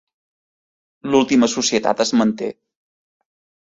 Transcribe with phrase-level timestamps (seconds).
[1.13, 2.53] L'última societat es manté.